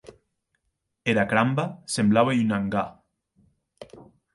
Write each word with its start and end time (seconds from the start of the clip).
Era 1.13 1.27
cramba 1.35 1.67
semblaue 1.99 2.37
un 2.49 2.59
angar. 2.61 2.87